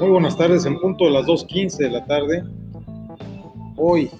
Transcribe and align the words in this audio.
Muy 0.00 0.10
buenas 0.10 0.36
tardes, 0.36 0.66
en 0.66 0.80
punto 0.80 1.04
de 1.04 1.12
las 1.12 1.24
2.15 1.24 1.76
de 1.76 1.90
la 1.90 2.04
tarde. 2.04 2.42
Hoy, 3.76 4.10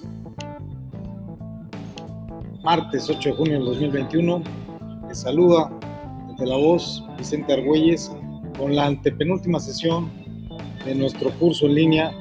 martes 2.62 3.10
8 3.10 3.30
de 3.30 3.34
junio 3.34 3.54
del 3.54 3.64
2021, 3.64 4.42
les 5.08 5.18
saluda 5.18 5.72
desde 6.30 6.46
la 6.46 6.56
voz 6.56 7.04
Vicente 7.18 7.54
Argüelles 7.54 8.12
con 8.56 8.76
la 8.76 8.86
antepenúltima 8.86 9.58
sesión 9.58 10.12
de 10.84 10.94
nuestro 10.94 11.30
curso 11.40 11.66
en 11.66 11.74
línea 11.74 12.12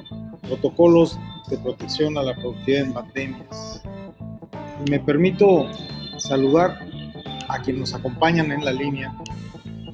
Protocolos 0.48 1.16
de 1.48 1.56
Protección 1.58 2.18
a 2.18 2.24
la 2.24 2.34
Productividad 2.34 2.86
en 2.86 2.92
Pandemias. 2.92 3.82
Me 4.90 4.98
permito 4.98 5.68
saludar 6.16 6.80
a 7.48 7.62
quienes 7.62 7.80
nos 7.82 7.94
acompañan 7.94 8.50
en 8.50 8.64
la 8.64 8.72
línea 8.72 9.16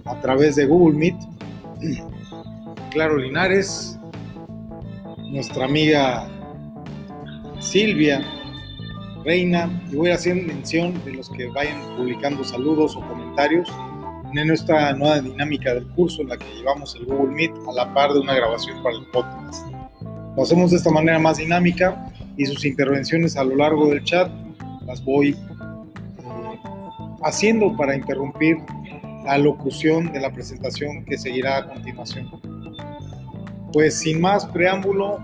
a 0.07 0.19
través 0.21 0.57
de 0.57 0.65
Google 0.65 0.97
Meet 0.97 2.20
Claro 2.91 3.17
Linares, 3.17 3.99
nuestra 5.31 5.65
amiga 5.65 6.29
Silvia 7.61 8.21
Reina, 9.25 9.71
y 9.91 9.97
voy 9.97 10.11
a 10.11 10.15
hacer 10.15 10.35
mención 10.35 10.95
de 11.05 11.13
los 11.13 11.31
que 11.31 11.47
vayan 11.49 11.81
publicando 11.97 12.43
saludos 12.43 12.97
o 12.97 13.01
comentarios 13.01 13.69
en 14.35 14.47
nuestra 14.47 14.93
nueva 14.93 15.21
dinámica 15.21 15.75
del 15.75 15.87
curso 15.89 16.23
en 16.23 16.29
la 16.29 16.37
que 16.37 16.47
llevamos 16.57 16.95
el 16.97 17.05
Google 17.05 17.35
Meet 17.35 17.53
a 17.69 17.73
la 17.73 17.93
par 17.93 18.13
de 18.13 18.21
una 18.21 18.35
grabación 18.35 18.83
para 18.83 18.97
el 18.97 19.07
podcast. 19.07 19.67
Lo 20.37 20.43
hacemos 20.43 20.71
de 20.71 20.79
esta 20.79 20.91
manera 20.91 21.19
más 21.19 21.39
dinámica 21.39 22.11
y 22.37 22.47
sus 22.47 22.65
intervenciones 22.65 23.37
a 23.37 23.45
lo 23.45 23.57
largo 23.57 23.89
del 23.89 24.03
chat 24.05 24.31
las 24.87 25.05
voy 25.05 25.31
eh, 25.31 25.37
haciendo 27.23 27.77
para 27.77 27.95
interrumpir 27.95 28.57
la 29.25 29.39
locución 29.39 30.13
de 30.13 30.21
la 30.21 30.33
presentación 30.33 31.05
que 31.05 31.19
seguirá 31.19 31.59
a 31.59 31.67
continuación. 31.67 32.31
Pues 33.73 34.01
sin 34.01 34.21
más 34.21 34.47
preámbulo, 34.47 35.19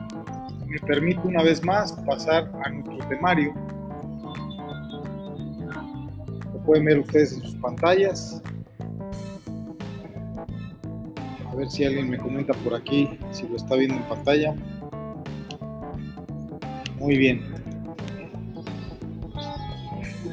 me 0.66 0.78
permito 0.78 1.22
una 1.24 1.42
vez 1.42 1.64
más 1.64 1.92
pasar 1.92 2.52
a 2.64 2.68
nuestro 2.70 2.98
temario. 3.08 3.52
Lo 6.52 6.60
pueden 6.64 6.84
ver 6.84 7.00
ustedes 7.00 7.32
en 7.32 7.42
sus 7.42 7.54
pantallas. 7.56 8.42
A 11.50 11.54
ver 11.56 11.70
si 11.70 11.84
alguien 11.84 12.08
me 12.08 12.18
comenta 12.18 12.52
por 12.54 12.74
aquí 12.74 13.18
si 13.32 13.48
lo 13.48 13.56
está 13.56 13.74
viendo 13.74 13.96
en 13.96 14.02
pantalla. 14.04 14.54
Muy 16.98 17.16
bien. 17.16 17.42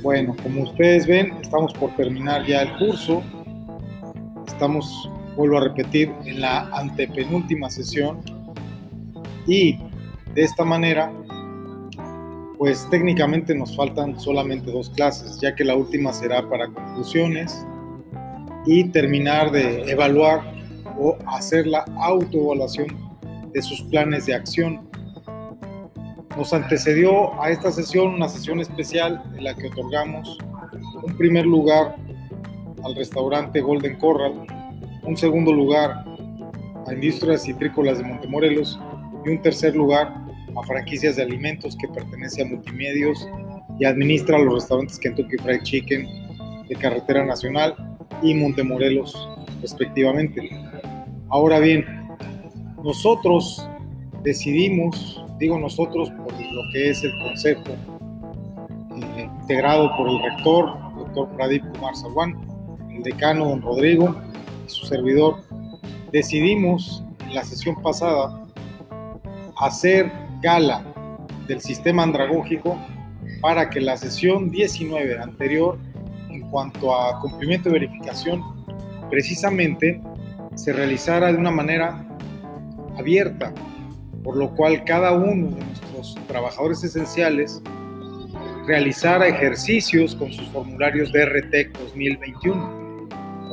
Bueno, 0.03 0.35
como 0.43 0.63
ustedes 0.63 1.07
ven, 1.07 1.31
estamos 1.41 1.73
por 1.73 1.95
terminar 1.95 2.45
ya 2.45 2.63
el 2.63 2.77
curso. 2.77 3.23
Estamos 4.45 5.09
vuelvo 5.35 5.57
a 5.57 5.61
repetir, 5.61 6.11
en 6.25 6.41
la 6.41 6.69
antepenúltima 6.73 7.69
sesión 7.69 8.21
y 9.47 9.77
de 10.33 10.43
esta 10.43 10.63
manera, 10.63 11.11
pues 12.57 12.87
técnicamente 12.89 13.53
nos 13.55 13.75
faltan 13.75 14.19
solamente 14.19 14.71
dos 14.71 14.89
clases, 14.89 15.39
ya 15.39 15.53
que 15.55 15.63
la 15.63 15.75
última 15.75 16.13
será 16.13 16.47
para 16.49 16.67
conclusiones 16.67 17.65
y 18.65 18.85
terminar 18.85 19.51
de 19.51 19.91
evaluar 19.91 20.41
o 20.97 21.17
hacer 21.27 21.67
la 21.67 21.85
autoevaluación 21.97 22.87
de 23.51 23.61
sus 23.61 23.81
planes 23.83 24.25
de 24.25 24.35
acción. 24.35 24.89
Nos 26.37 26.53
antecedió 26.53 27.39
a 27.41 27.49
esta 27.49 27.71
sesión 27.71 28.13
una 28.13 28.27
sesión 28.27 28.59
especial 28.59 29.21
en 29.35 29.43
la 29.43 29.53
que 29.53 29.67
otorgamos 29.67 30.37
un 31.03 31.15
primer 31.17 31.45
lugar 31.45 31.95
al 32.83 32.95
restaurante 32.95 33.61
Golden 33.61 33.97
Corral 33.97 34.47
un 35.05 35.17
segundo 35.17 35.51
lugar 35.51 36.05
a 36.87 36.93
Industrias 36.93 37.43
Citrícolas 37.43 37.97
de 37.97 38.05
Montemorelos 38.05 38.79
y 39.25 39.29
un 39.29 39.41
tercer 39.41 39.75
lugar 39.75 40.13
a 40.55 40.63
franquicias 40.63 41.15
de 41.15 41.23
alimentos 41.23 41.75
que 41.75 41.87
pertenece 41.87 42.41
a 42.41 42.45
Multimedios 42.45 43.27
y 43.79 43.85
administra 43.85 44.37
los 44.37 44.53
restaurantes 44.55 44.99
Kentucky 44.99 45.37
Fried 45.37 45.63
Chicken 45.63 46.07
de 46.67 46.75
Carretera 46.75 47.25
Nacional 47.25 47.75
y 48.21 48.33
Montemorelos 48.33 49.29
respectivamente. 49.61 50.49
Ahora 51.29 51.59
bien, 51.59 51.85
nosotros 52.83 53.67
decidimos, 54.23 55.23
digo 55.39 55.59
nosotros 55.59 56.09
por 56.11 56.31
lo 56.33 56.61
que 56.71 56.89
es 56.89 57.03
el 57.03 57.11
consejo 57.19 57.63
eh, 58.95 59.29
integrado 59.41 59.95
por 59.97 60.07
el 60.09 60.21
rector, 60.21 60.77
doctor 60.95 61.29
Pradip 61.35 61.63
Kumar 61.73 61.95
Sawan, 61.95 62.35
el 62.91 63.03
decano 63.03 63.49
don 63.49 63.61
Rodrigo 63.61 64.15
su 64.69 64.85
servidor, 64.85 65.37
decidimos 66.11 67.03
en 67.27 67.35
la 67.35 67.43
sesión 67.43 67.81
pasada 67.81 68.43
hacer 69.57 70.11
gala 70.41 70.83
del 71.47 71.61
sistema 71.61 72.03
andragógico 72.03 72.77
para 73.41 73.69
que 73.69 73.81
la 73.81 73.97
sesión 73.97 74.49
19 74.49 75.19
anterior, 75.19 75.77
en 76.29 76.41
cuanto 76.49 76.95
a 76.95 77.19
cumplimiento 77.19 77.69
y 77.69 77.73
verificación, 77.73 78.41
precisamente 79.09 80.01
se 80.55 80.71
realizara 80.71 81.31
de 81.31 81.37
una 81.37 81.51
manera 81.51 82.05
abierta, 82.97 83.53
por 84.23 84.37
lo 84.37 84.53
cual 84.53 84.83
cada 84.85 85.11
uno 85.13 85.49
de 85.49 85.65
nuestros 85.65 86.15
trabajadores 86.27 86.83
esenciales 86.83 87.61
realizara 88.65 89.27
ejercicios 89.27 90.15
con 90.15 90.31
sus 90.31 90.47
formularios 90.49 91.11
de 91.11 91.25
RTEC 91.25 91.77
2021 91.79 92.82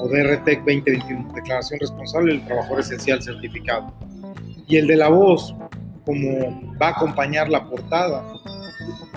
o 0.00 0.08
DRTEC 0.08 0.58
2021, 0.60 1.32
Declaración 1.34 1.78
Responsable 1.80 2.32
del 2.32 2.44
Trabajador 2.44 2.80
Esencial 2.80 3.22
Certificado. 3.22 3.92
Y 4.66 4.76
el 4.76 4.86
de 4.86 4.96
la 4.96 5.08
voz, 5.08 5.54
como 6.06 6.74
va 6.80 6.88
a 6.88 6.90
acompañar 6.90 7.48
la 7.48 7.68
portada 7.68 8.24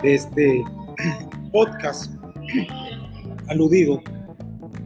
de 0.01 0.15
este 0.15 0.63
podcast 1.51 2.13
aludido, 3.47 4.01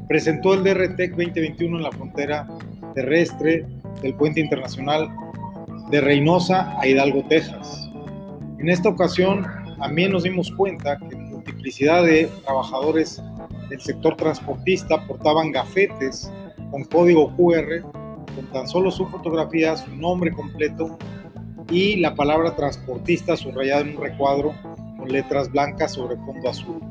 presentó 0.08 0.54
el 0.54 0.64
DRTEC 0.64 1.12
2021 1.12 1.78
en 1.78 1.84
la 1.84 1.92
frontera 1.92 2.48
terrestre 2.94 3.66
del 4.02 4.14
puente 4.14 4.40
internacional 4.40 5.10
de 5.90 6.02
Reynosa 6.02 6.76
a 6.80 6.88
Hidalgo, 6.88 7.24
Texas. 7.28 7.90
En 8.60 8.70
esta 8.70 8.90
ocasión 8.90 9.48
también 9.80 10.12
nos 10.12 10.24
dimos 10.24 10.52
cuenta 10.52 10.98
que 10.98 11.16
multiplicidad 11.16 12.04
de 12.04 12.30
trabajadores 12.46 13.22
del 13.70 13.82
sector 13.82 14.16
transportista 14.16 15.06
portaban 15.08 15.52
gafetes 15.52 16.32
con 16.72 16.84
código 16.86 17.32
QR, 17.36 17.82
con 18.36 18.46
tan 18.52 18.68
solo 18.68 18.92
su 18.92 19.06
fotografía, 19.08 19.76
su 19.78 19.96
nombre 19.96 20.32
completo 20.32 20.98
y 21.70 21.98
la 21.98 22.16
palabra 22.16 22.56
transportista 22.56 23.36
subrayada 23.36 23.82
en 23.82 23.98
un 23.98 24.04
recuadro 24.04 24.54
con 24.98 25.10
letras 25.10 25.52
blancas 25.52 25.94
sobre 25.94 26.16
fondo 26.18 26.50
azul. 26.50 26.82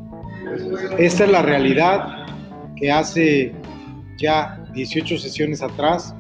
Esta 0.99 1.25
es 1.25 1.31
la 1.31 1.43
realidad 1.43 2.27
que 2.77 2.91
hace 2.91 3.55
ya 4.19 4.63
18 4.75 5.19
sesiones 5.19 5.63
atrás 5.63 6.15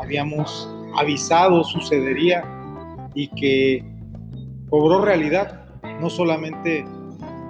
habíamos 0.00 0.68
avisado 0.96 1.64
sucedería 1.64 2.42
y 3.14 3.28
que 3.28 3.84
cobró 4.70 5.00
realidad, 5.00 5.66
no 6.00 6.10
solamente 6.10 6.84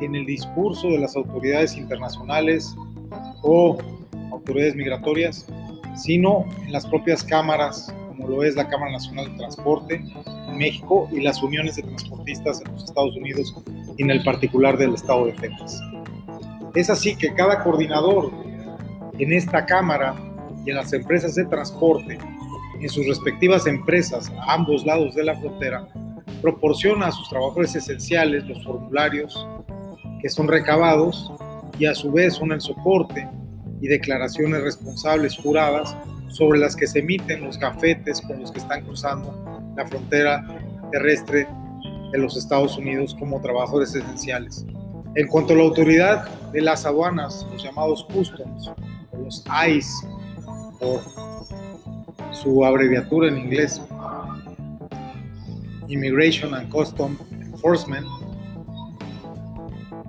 en 0.01 0.15
el 0.15 0.27
discurso 0.27 0.89
de 0.89 0.99
las 0.99 1.17
autoridades 1.17 1.77
internacionales 1.77 2.75
o 3.43 3.79
autoridades 4.33 4.75
migratorias, 4.77 5.47
sino 5.97 6.45
en 6.65 6.73
las 6.73 6.87
propias 6.87 7.25
cámaras, 7.25 7.93
como 8.09 8.29
lo 8.29 8.45
es 8.45 8.55
la 8.55 8.69
Cámara 8.69 8.93
Nacional 8.93 9.31
de 9.31 9.39
Transporte 9.39 10.03
en 10.25 10.57
México 10.57 11.09
y 11.13 11.21
las 11.21 11.43
uniones 11.43 11.77
de 11.77 11.83
transportistas 11.83 12.61
en 12.61 12.73
los 12.73 12.85
Estados 12.85 13.17
Unidos 13.17 13.55
y 13.97 14.03
en 14.03 14.11
el 14.11 14.23
particular 14.23 14.79
del 14.79 14.95
estado 14.95 15.27
de 15.27 15.33
Texas. 15.33 15.81
Es 16.75 16.91
así 16.91 17.17
que 17.17 17.35
cada 17.35 17.63
coordinador 17.63 18.31
en 19.19 19.33
esta 19.33 19.67
Cámara 19.67 20.15
y 20.65 20.71
en 20.71 20.77
las 20.77 20.93
empresas 20.93 21.35
de 21.35 21.45
transporte, 21.47 22.19
en 22.81 22.89
sus 22.89 23.07
respectivas 23.07 23.67
empresas 23.67 24.31
a 24.41 24.55
ambos 24.55 24.85
lados 24.87 25.15
de 25.15 25.25
la 25.25 25.37
frontera, 25.37 25.89
proporciona 26.41 27.07
a 27.07 27.13
sus 27.13 27.29
trabajadores 27.29 27.75
esenciales 27.75 28.45
los 28.47 28.63
formularios 28.63 29.47
que 30.21 30.29
son 30.29 30.49
recabados 30.49 31.33
y 31.79 31.87
a 31.87 31.95
su 31.95 32.11
vez 32.11 32.35
son 32.35 32.53
el 32.53 32.61
soporte 32.61 33.29
y 33.81 33.89
declaraciones 33.89 34.63
responsables 34.63 35.37
juradas 35.37 35.97
sobre 36.29 36.59
las 36.59 36.77
que 36.77 36.87
se 36.87 37.01
emiten 37.01 37.45
los 37.45 37.59
gafetes 37.59 38.21
con 38.21 38.41
los 38.41 38.53
que 38.53 38.59
están 38.59 38.85
cruzando 38.85 39.73
la 39.77 39.87
frontera 39.87 40.47
terrestre 40.91 41.47
de 42.13 42.19
los 42.19 42.37
Estados 42.37 42.77
Unidos 42.77 43.15
como 43.19 43.41
trabajadores 43.41 43.95
esenciales. 43.95 44.65
En 45.15 45.27
cuanto 45.29 45.53
a 45.53 45.57
la 45.57 45.63
autoridad 45.63 46.29
de 46.53 46.61
las 46.61 46.85
aduanas, 46.85 47.47
los 47.53 47.63
llamados 47.63 48.05
customs, 48.13 48.69
o 49.13 49.19
los 49.19 49.45
ICE, 49.69 50.09
por 50.79 51.01
su 52.33 52.65
abreviatura 52.65 53.29
en 53.29 53.39
inglés, 53.39 53.81
Immigration 55.89 56.55
and 56.55 56.69
Customs 56.71 57.19
Enforcement, 57.33 58.07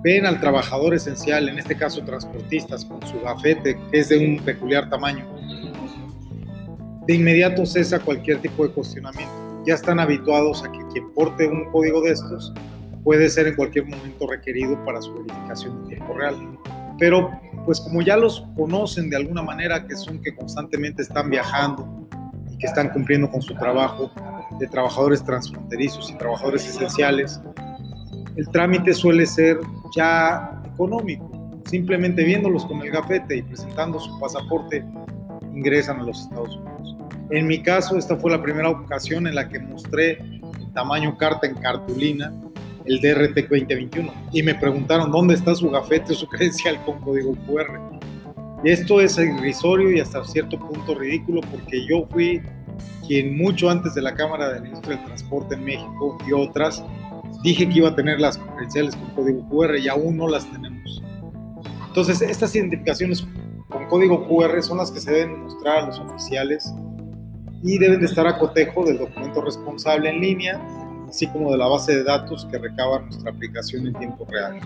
ven 0.02 0.26
al 0.26 0.40
trabajador 0.40 0.94
esencial, 0.94 1.48
en 1.48 1.58
este 1.58 1.76
caso 1.76 2.02
transportistas, 2.02 2.84
con 2.84 3.06
su 3.06 3.20
gafete, 3.20 3.78
que 3.90 4.00
es 4.00 4.08
de 4.08 4.18
un 4.18 4.44
peculiar 4.44 4.88
tamaño, 4.88 5.26
de 7.06 7.14
inmediato 7.14 7.66
cesa 7.66 7.98
cualquier 7.98 8.38
tipo 8.40 8.66
de 8.66 8.72
cuestionamiento. 8.72 9.32
Ya 9.66 9.74
están 9.74 10.00
habituados 10.00 10.64
a 10.64 10.72
que 10.72 10.78
quien 10.92 11.12
porte 11.12 11.46
un 11.46 11.66
código 11.70 12.00
de 12.02 12.12
estos 12.12 12.52
puede 13.04 13.28
ser 13.28 13.46
en 13.46 13.56
cualquier 13.56 13.86
momento 13.86 14.26
requerido 14.26 14.82
para 14.84 15.00
su 15.02 15.12
verificación 15.14 15.82
en 15.82 15.88
tiempo 15.88 16.14
real. 16.14 16.58
Pero 16.98 17.30
pues 17.64 17.80
como 17.80 18.02
ya 18.02 18.16
los 18.16 18.46
conocen 18.56 19.10
de 19.10 19.16
alguna 19.16 19.42
manera, 19.42 19.86
que 19.86 19.96
son 19.96 20.20
que 20.20 20.34
constantemente 20.34 21.02
están 21.02 21.30
viajando 21.30 22.08
y 22.50 22.56
que 22.56 22.66
están 22.66 22.90
cumpliendo 22.90 23.30
con 23.30 23.42
su 23.42 23.54
trabajo 23.54 24.10
de 24.58 24.66
trabajadores 24.66 25.24
transfronterizos 25.24 26.10
y 26.10 26.14
trabajadores 26.14 26.66
esenciales, 26.66 27.40
el 28.36 28.48
trámite 28.48 28.94
suele 28.94 29.26
ser 29.26 29.58
ya 29.94 30.62
económico. 30.72 31.30
Simplemente 31.66 32.24
viéndolos 32.24 32.64
con 32.64 32.80
el 32.82 32.90
gafete 32.90 33.36
y 33.36 33.42
presentando 33.42 34.00
su 34.00 34.18
pasaporte, 34.18 34.84
ingresan 35.54 36.00
a 36.00 36.04
los 36.04 36.22
Estados 36.22 36.56
Unidos. 36.56 36.96
En 37.30 37.46
mi 37.46 37.62
caso, 37.62 37.96
esta 37.96 38.16
fue 38.16 38.30
la 38.30 38.42
primera 38.42 38.70
ocasión 38.70 39.26
en 39.26 39.34
la 39.34 39.48
que 39.48 39.58
mostré 39.58 40.18
en 40.18 40.72
tamaño 40.72 41.16
carta 41.16 41.46
en 41.46 41.54
cartulina 41.54 42.32
el 42.86 43.00
DRT 43.00 43.48
2021 43.48 44.12
y 44.32 44.42
me 44.42 44.54
preguntaron 44.54 45.12
dónde 45.12 45.34
está 45.34 45.54
su 45.54 45.70
gafete 45.70 46.12
o 46.12 46.16
su 46.16 46.26
credencial 46.28 46.82
con 46.84 47.00
código 47.00 47.34
QR. 47.46 47.78
Y 48.64 48.70
esto 48.70 49.00
es 49.00 49.16
irrisorio 49.18 49.90
y 49.90 50.00
hasta 50.00 50.24
cierto 50.24 50.58
punto 50.58 50.94
ridículo 50.94 51.40
porque 51.42 51.86
yo 51.86 52.04
fui 52.06 52.42
quien 53.06 53.36
mucho 53.36 53.70
antes 53.70 53.94
de 53.94 54.02
la 54.02 54.14
Cámara 54.14 54.52
de 54.52 54.60
la 54.60 54.66
Industria 54.66 54.96
del 54.96 55.06
Transporte 55.06 55.54
en 55.54 55.64
México 55.64 56.18
y 56.26 56.32
otras 56.32 56.84
dije 57.42 57.68
que 57.68 57.78
iba 57.78 57.88
a 57.88 57.94
tener 57.94 58.20
las 58.20 58.38
credenciales 58.38 58.96
con 58.96 59.10
código 59.10 59.48
QR 59.48 59.76
y 59.78 59.88
aún 59.88 60.16
no 60.16 60.28
las 60.28 60.50
tenemos. 60.50 61.02
Entonces, 61.86 62.22
estas 62.22 62.54
identificaciones 62.54 63.26
con 63.68 63.86
código 63.88 64.26
QR 64.28 64.62
son 64.62 64.78
las 64.78 64.90
que 64.90 65.00
se 65.00 65.10
deben 65.10 65.44
mostrar 65.44 65.78
a 65.78 65.86
los 65.86 65.98
oficiales 65.98 66.72
y 67.62 67.78
deben 67.78 68.00
de 68.00 68.06
estar 68.06 68.26
a 68.26 68.38
cotejo 68.38 68.84
del 68.84 68.98
documento 68.98 69.42
responsable 69.42 70.10
en 70.10 70.20
línea 70.20 70.60
así 71.10 71.26
como 71.26 71.50
de 71.50 71.58
la 71.58 71.66
base 71.66 71.96
de 71.96 72.04
datos 72.04 72.46
que 72.50 72.58
recaba 72.58 73.00
nuestra 73.00 73.32
aplicación 73.32 73.88
en 73.88 73.94
tiempo 73.94 74.26
real. 74.30 74.60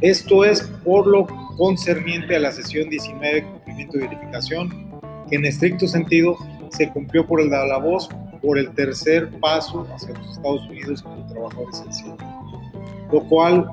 Esto 0.00 0.44
es 0.44 0.62
por 0.84 1.06
lo 1.06 1.26
concerniente 1.56 2.36
a 2.36 2.40
la 2.40 2.52
sesión 2.52 2.90
19 2.90 3.34
de 3.34 3.42
cumplimiento 3.44 3.96
y 3.96 4.00
verificación, 4.02 5.00
que 5.28 5.36
en 5.36 5.46
estricto 5.46 5.88
sentido 5.88 6.36
se 6.70 6.90
cumplió 6.90 7.26
por 7.26 7.40
el 7.40 7.50
voz 7.82 8.08
por 8.42 8.58
el 8.58 8.70
tercer 8.74 9.30
paso 9.38 9.86
hacia 9.94 10.14
los 10.14 10.36
Estados 10.36 10.68
Unidos 10.68 11.02
como 11.02 11.24
trabajador 11.26 11.68
esencial. 11.72 12.16
Lo 13.12 13.22
cual 13.28 13.70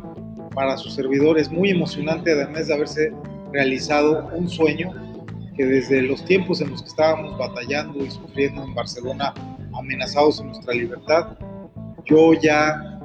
para 0.54 0.78
su 0.78 0.90
servidor 0.90 1.40
es 1.40 1.52
muy 1.52 1.72
emocionante 1.72 2.32
además 2.32 2.68
de 2.68 2.74
haberse 2.74 3.14
realizado 3.52 4.30
un 4.36 4.48
sueño 4.48 4.94
que 5.56 5.66
desde 5.66 6.02
los 6.04 6.24
tiempos 6.24 6.62
en 6.62 6.70
los 6.70 6.84
que 6.84 6.90
estábamos 6.90 7.38
batallando 7.38 8.06
y 8.06 8.12
sufriendo 8.12 8.64
en 8.64 8.74
Barcelona 8.74 9.34
amenazados 9.78 10.40
en 10.40 10.48
nuestra 10.48 10.74
libertad, 10.74 11.38
yo 12.06 12.34
ya 12.34 13.00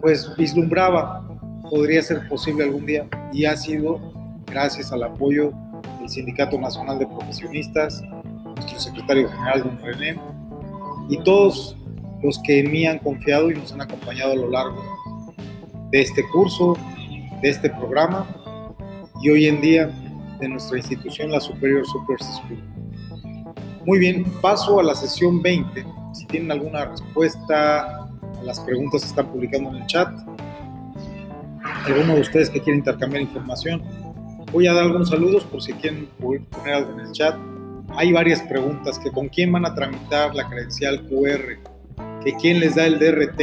pues 0.00 0.30
vislumbraba 0.36 1.26
podría 1.70 2.02
ser 2.02 2.28
posible 2.28 2.64
algún 2.64 2.86
día 2.86 3.06
y 3.32 3.44
ha 3.44 3.56
sido 3.56 4.00
gracias 4.46 4.92
al 4.92 5.02
apoyo 5.02 5.52
del 5.98 6.08
Sindicato 6.08 6.58
Nacional 6.58 6.98
de 6.98 7.06
Profesionistas, 7.06 8.02
nuestro 8.56 8.80
secretario 8.80 9.28
general, 9.30 9.62
don 9.62 9.78
René, 9.82 10.18
y 11.08 11.18
todos 11.22 11.76
los 12.22 12.38
que 12.40 12.60
en 12.60 12.72
mí 12.72 12.86
han 12.86 12.98
confiado 12.98 13.50
y 13.50 13.54
nos 13.54 13.72
han 13.72 13.82
acompañado 13.82 14.32
a 14.32 14.36
lo 14.36 14.50
largo 14.50 14.82
de 15.90 16.00
este 16.00 16.26
curso, 16.28 16.76
de 17.42 17.48
este 17.48 17.70
programa 17.70 18.26
y 19.22 19.30
hoy 19.30 19.46
en 19.46 19.60
día 19.60 19.90
de 20.40 20.48
nuestra 20.48 20.78
institución, 20.78 21.30
la 21.30 21.40
Superior 21.40 21.86
Super 21.86 22.18
School. 22.20 22.62
Muy 23.84 23.98
bien, 23.98 24.24
paso 24.40 24.80
a 24.80 24.82
la 24.82 24.94
sesión 24.94 25.40
20 25.42 25.84
si 26.12 26.26
tienen 26.26 26.50
alguna 26.50 26.86
respuesta 26.86 28.06
a 28.06 28.42
las 28.42 28.58
preguntas 28.60 29.02
que 29.02 29.08
están 29.08 29.26
publicando 29.26 29.70
en 29.70 29.76
el 29.76 29.86
chat, 29.86 30.08
alguno 31.86 32.14
de 32.14 32.20
ustedes 32.20 32.50
que 32.50 32.60
quiere 32.60 32.78
intercambiar 32.78 33.22
información, 33.22 33.82
voy 34.50 34.66
a 34.66 34.72
dar 34.72 34.84
algunos 34.84 35.10
saludos 35.10 35.44
por 35.44 35.62
si 35.62 35.72
quieren 35.74 36.08
poner 36.18 36.74
algo 36.74 36.92
en 36.92 37.00
el 37.00 37.12
chat. 37.12 37.36
Hay 37.96 38.12
varias 38.12 38.42
preguntas, 38.42 38.98
que 38.98 39.10
con 39.10 39.28
quién 39.28 39.50
van 39.50 39.64
a 39.64 39.74
tramitar 39.74 40.34
la 40.34 40.46
credencial 40.46 41.06
QR, 41.06 41.58
que 42.22 42.34
quién 42.34 42.60
les 42.60 42.74
da 42.74 42.84
el 42.86 42.98
DRT, 42.98 43.38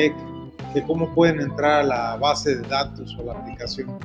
que 0.74 0.84
cómo 0.86 1.12
pueden 1.16 1.42
entrar 1.42 1.82
a 1.82 1.84
la 1.84 2.16
base 2.18 2.58
de 2.58 2.68
datos 2.68 3.18
o 3.20 3.24
la 3.24 3.34
aplicación. 3.34 3.98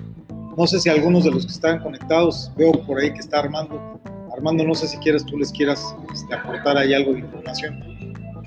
No 0.56 0.67
sé 0.67 0.81
si 0.81 0.89
algunos 0.89 1.25
de 1.25 1.33
los 1.33 1.45
que 1.45 1.53
están 1.53 1.81
conectados, 1.81 2.50
veo 2.56 2.73
por 2.73 2.99
ahí 2.99 3.12
que 3.12 3.21
está 3.21 3.41
Armando. 3.41 4.00
Armando, 4.33 4.65
no 4.65 4.75
sé 4.75 4.89
si 4.89 4.97
quieres 4.97 5.25
tú 5.27 5.37
les 5.37 5.53
quieras 5.53 5.95
este, 6.15 6.35
aportar 6.35 6.79
ahí 6.79 6.95
algo 6.95 7.12
de 7.12 7.21
información. 7.21 7.85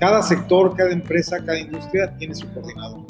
Cada 0.00 0.22
sector, 0.22 0.74
cada 0.76 0.90
empresa, 0.90 1.38
cada 1.38 1.58
industria 1.58 2.12
tiene 2.18 2.34
su 2.34 2.52
coordinador. 2.52 3.06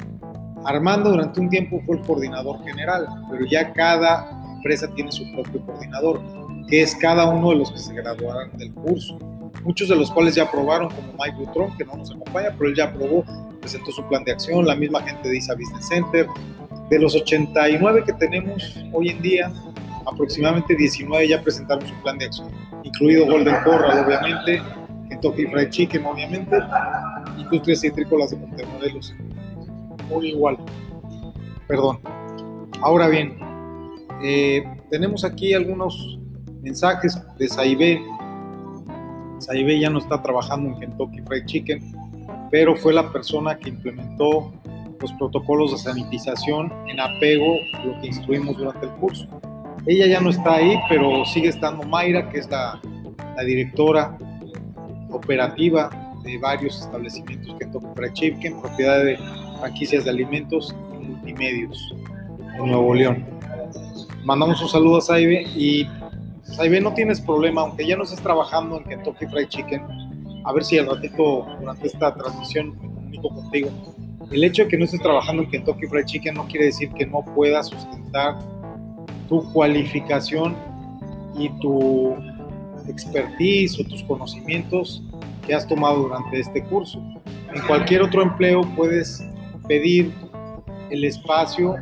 Armando 0.65 1.09
durante 1.09 1.39
un 1.39 1.49
tiempo 1.49 1.81
fue 1.85 1.97
el 1.97 2.03
coordinador 2.03 2.63
general, 2.63 3.07
pero 3.31 3.43
ya 3.47 3.73
cada 3.73 4.29
empresa 4.55 4.87
tiene 4.89 5.11
su 5.11 5.23
propio 5.33 5.65
coordinador, 5.65 6.21
que 6.67 6.81
es 6.81 6.95
cada 6.95 7.29
uno 7.29 7.49
de 7.49 7.57
los 7.57 7.71
que 7.71 7.79
se 7.79 7.93
graduarán 7.93 8.55
del 8.57 8.73
curso. 8.73 9.17
Muchos 9.63 9.89
de 9.89 9.95
los 9.95 10.11
cuales 10.11 10.35
ya 10.35 10.43
aprobaron, 10.43 10.89
como 10.89 11.13
Mike 11.13 11.37
Butrón, 11.37 11.77
que 11.77 11.85
no 11.85 11.95
nos 11.95 12.11
acompaña, 12.11 12.49
pero 12.57 12.69
él 12.69 12.75
ya 12.75 12.85
aprobó, 12.85 13.23
presentó 13.61 13.91
su 13.91 14.03
plan 14.07 14.23
de 14.23 14.33
acción, 14.33 14.65
la 14.65 14.75
misma 14.75 15.01
gente 15.01 15.29
de 15.29 15.37
ISA 15.37 15.55
Business 15.55 15.87
Center. 15.87 16.27
De 16.89 16.99
los 16.99 17.15
89 17.15 18.03
que 18.05 18.13
tenemos 18.13 18.77
hoy 18.91 19.09
en 19.09 19.21
día, 19.21 19.51
aproximadamente 20.05 20.75
19 20.75 21.27
ya 21.27 21.41
presentaron 21.41 21.87
su 21.87 21.93
plan 22.01 22.17
de 22.17 22.25
acción, 22.25 22.49
incluido 22.83 23.25
Golden 23.25 23.55
Corral, 23.63 24.05
obviamente, 24.05 24.61
Kentucky 25.09 25.45
Fried 25.45 25.69
Chicken, 25.69 26.05
obviamente, 26.05 26.57
Industrias 27.37 27.81
Cítricas 27.81 28.31
de 28.31 28.37
Montemorelos. 28.37 29.13
Muy 30.09 30.29
igual. 30.29 30.57
Perdón. 31.67 31.99
Ahora 32.81 33.07
bien, 33.07 33.37
eh, 34.21 34.63
tenemos 34.89 35.23
aquí 35.23 35.53
algunos 35.53 36.19
mensajes 36.63 37.21
de 37.37 37.47
Saibé. 37.47 38.01
Saibé 39.39 39.79
ya 39.79 39.89
no 39.89 39.99
está 39.99 40.21
trabajando 40.23 40.69
en 40.69 40.79
Kentucky 40.79 41.21
Fried 41.21 41.45
Chicken, 41.45 41.93
pero 42.49 42.75
fue 42.75 42.93
la 42.93 43.11
persona 43.11 43.57
que 43.57 43.69
implementó 43.69 44.51
los 44.99 45.11
protocolos 45.13 45.71
de 45.71 45.77
sanitización 45.77 46.71
en 46.87 46.99
apego 46.99 47.57
a 47.73 47.85
lo 47.85 47.99
que 47.99 48.07
instruimos 48.07 48.57
durante 48.57 48.85
el 48.85 48.91
curso. 48.93 49.27
Ella 49.85 50.07
ya 50.07 50.21
no 50.21 50.29
está 50.29 50.55
ahí, 50.55 50.79
pero 50.87 51.25
sigue 51.25 51.49
estando 51.49 51.83
Mayra, 51.83 52.29
que 52.29 52.39
es 52.39 52.49
la, 52.49 52.79
la 53.35 53.43
directora 53.43 54.17
operativa 55.11 55.89
de 56.23 56.37
varios 56.37 56.79
establecimientos 56.79 57.53
tocan 57.71 57.93
Fried 57.95 58.13
Chicken, 58.13 58.61
propiedad 58.61 59.03
de 59.03 59.17
franquicias 59.59 60.05
de 60.05 60.11
alimentos 60.11 60.73
y 60.93 61.05
multimedios 61.05 61.95
en 62.57 62.65
Nuevo 62.67 62.93
León. 62.93 63.25
Mandamos 64.23 64.61
un 64.61 64.69
saludo 64.69 64.97
a 64.97 65.01
Saibe 65.01 65.43
y 65.55 65.87
Saibe 66.55 66.79
no 66.79 66.93
tienes 66.93 67.19
problema, 67.19 67.61
aunque 67.61 67.85
ya 67.85 67.97
no 67.97 68.03
estés 68.03 68.21
trabajando 68.21 68.77
en 68.77 68.83
Kentucky 68.83 69.25
Fried 69.25 69.47
Chicken, 69.47 69.81
a 70.45 70.53
ver 70.53 70.63
si 70.63 70.77
al 70.77 70.85
ratito 70.85 71.47
durante 71.59 71.87
esta 71.87 72.13
transmisión 72.13 72.77
me 72.79 72.89
comunico 72.89 73.29
contigo. 73.29 73.69
El 74.31 74.43
hecho 74.43 74.63
de 74.63 74.67
que 74.67 74.77
no 74.77 74.85
estés 74.85 75.01
trabajando 75.01 75.41
en 75.41 75.49
Kentucky 75.49 75.87
Fried 75.87 76.05
Chicken 76.05 76.35
no 76.35 76.47
quiere 76.47 76.65
decir 76.65 76.91
que 76.91 77.07
no 77.07 77.25
puedas 77.33 77.67
sustentar 77.67 78.37
tu 79.27 79.51
cualificación 79.51 80.55
y 81.35 81.49
tu 81.59 82.15
expertise 82.87 83.79
o 83.79 83.83
tus 83.85 84.03
conocimientos 84.03 85.01
que 85.47 85.55
has 85.55 85.67
tomado 85.67 86.03
durante 86.03 86.39
este 86.39 86.63
curso. 86.65 87.03
En 87.51 87.61
cualquier 87.65 88.03
otro 88.03 88.21
empleo 88.21 88.61
puedes 88.75 89.23
pedir 89.67 90.13
el 90.91 91.03
espacio 91.03 91.77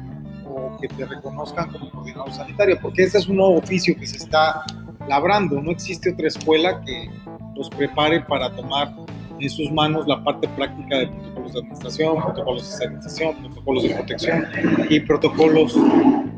que 0.80 0.88
te 0.88 1.06
reconozcan 1.06 1.72
como 1.72 1.90
coordinador 1.90 2.32
sanitario, 2.32 2.78
porque 2.82 3.04
ese 3.04 3.18
es 3.18 3.28
un 3.28 3.38
nuevo 3.38 3.58
oficio 3.58 3.96
que 3.98 4.08
se 4.08 4.18
está 4.18 4.64
labrando. 5.08 5.62
No 5.62 5.72
existe 5.72 6.12
otra 6.12 6.28
escuela 6.28 6.82
que 6.82 7.10
los 7.56 7.70
prepare 7.70 8.22
para 8.22 8.56
tomar 8.56 8.94
en 9.40 9.50
sus 9.50 9.72
manos 9.72 10.08
la 10.08 10.24
parte 10.24 10.48
práctica 10.50 11.00
de 11.00 11.08
protocolos 11.08 11.54
de 11.54 11.60
administración, 11.60 12.22
protocolos 12.22 12.72
de 12.72 12.78
sanitización, 12.78 13.36
protocolos 13.42 13.84
de 13.84 13.90
protección 13.96 14.48
y 14.90 15.00
protocolos 15.00 15.76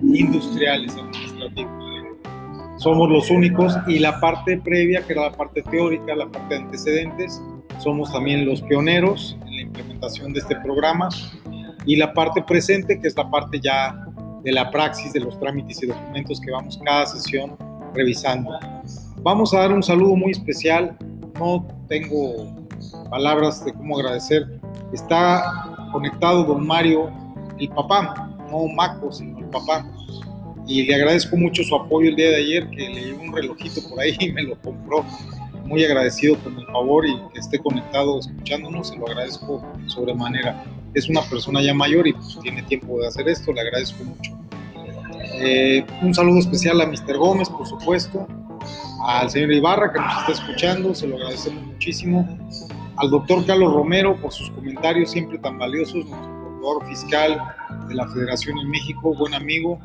industriales 0.02 0.96
administrativos 0.96 1.84
somos 2.84 3.10
los 3.10 3.30
únicos 3.30 3.78
y 3.88 4.00
la 4.00 4.20
parte 4.20 4.58
previa, 4.58 5.02
que 5.04 5.14
era 5.14 5.30
la 5.30 5.32
parte 5.32 5.62
teórica, 5.62 6.14
la 6.16 6.28
parte 6.28 6.56
de 6.56 6.62
antecedentes, 6.64 7.42
somos 7.80 8.12
también 8.12 8.46
los 8.46 8.62
pioneros 8.62 9.38
en 9.46 9.56
la 9.56 9.62
implementación 9.62 10.34
de 10.34 10.42
este 10.42 10.58
programa 10.58 11.08
y 11.86 11.96
la 11.96 12.14
parte 12.14 12.42
presente, 12.42 13.00
que 13.00 13.08
es 13.08 13.16
la 13.16 13.30
parte 13.30 13.62
ya 13.62 14.03
de 14.44 14.52
la 14.52 14.70
praxis 14.72 15.14
de 15.14 15.22
los 15.22 15.40
trámites 15.40 15.82
y 15.84 15.88
documentos 15.88 16.40
que 16.40 16.52
vamos 16.52 16.80
cada 16.84 17.06
sesión 17.06 17.58
revisando. 17.94 18.52
Vamos 19.22 19.54
a 19.54 19.60
dar 19.60 19.72
un 19.72 19.84
saludo 19.84 20.16
muy 20.16 20.32
especial, 20.32 20.98
no 21.40 21.66
tengo 21.88 22.68
palabras 23.10 23.64
de 23.64 23.74
cómo 23.74 23.98
agradecer. 23.98 24.60
Está 24.92 25.90
conectado 25.92 26.44
don 26.44 26.66
Mario, 26.66 27.10
el 27.60 27.70
papá, 27.70 28.36
no 28.52 28.68
Maco, 28.68 29.12
sino 29.12 29.40
el 29.40 29.46
papá 29.46 29.86
y 30.68 30.84
le 30.84 30.96
agradezco 30.96 31.36
mucho 31.36 31.64
su 31.64 31.76
apoyo 31.76 32.10
el 32.10 32.16
día 32.16 32.30
de 32.30 32.36
ayer, 32.38 32.70
que 32.70 32.90
le 32.90 33.02
llevé 33.02 33.28
un 33.28 33.36
relojito 33.36 33.82
por 33.90 34.00
ahí 34.00 34.16
y 34.20 34.32
me 34.32 34.44
lo 34.44 34.60
compró. 34.62 35.06
muy 35.66 35.84
agradecido 35.84 36.38
con 36.40 36.60
el 36.60 36.66
favor 36.66 37.06
y 37.06 37.16
que 37.34 37.40
esté 37.40 37.58
conectado 37.58 38.20
escuchándonos, 38.20 38.90
se 38.90 38.98
lo 38.98 39.08
agradezco 39.08 39.66
sobremanera. 39.88 40.62
Es 40.94 41.10
una 41.10 41.22
persona 41.22 41.62
ya 41.62 41.74
mayor 41.74 42.08
y 42.08 42.14
pues 42.14 42.40
tiene 42.42 42.64
tiempo 42.64 43.00
de 43.00 43.08
hacer 43.08 43.28
esto, 43.28 43.52
le 43.52 43.62
agradezco 43.62 44.04
mucho. 44.04 44.38
Eh, 45.36 45.86
un 46.02 46.14
saludo 46.14 46.40
especial 46.40 46.80
a 46.82 46.86
Mr. 46.86 47.18
Gómez, 47.18 47.50
por 47.50 47.68
supuesto, 47.68 48.28
al 49.06 49.30
señor 49.30 49.52
Ibarra 49.52 49.92
que 49.92 50.00
nos 50.00 50.20
está 50.20 50.32
escuchando, 50.32 50.94
se 50.94 51.08
lo 51.08 51.18
agradecemos 51.18 51.64
muchísimo, 51.66 52.40
al 52.98 53.10
doctor 53.10 53.46
Carlos 53.46 53.74
Romero 53.74 54.16
por 54.22 54.32
sus 54.32 54.50
comentarios 54.52 55.12
siempre 55.12 55.38
tan 55.40 55.58
valiosos, 55.58 56.06
nuestro 56.06 56.30
procurador 56.40 56.88
fiscal 56.88 57.42
de 57.88 57.96
la 57.96 58.08
Federación 58.08 58.60
en 58.60 58.70
México, 58.70 59.16
buen 59.16 59.34
amigo, 59.34 59.80